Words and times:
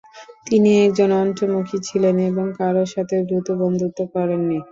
তিনি 0.47 0.69
একজন 0.85 1.09
অন্তর্মুখী 1.21 1.77
ছিলেন 1.87 2.15
এবং 2.29 2.45
কারও 2.59 2.83
সাথে 2.93 3.15
দ্রুত 3.27 3.47
বন্ধুত্ব 3.61 3.99
করেননি। 4.13 4.57